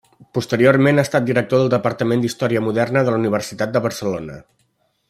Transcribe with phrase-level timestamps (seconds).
[0.35, 4.43] Posteriorment ha estat director del Departament d'Història Moderna de la Universitat de Barcelona.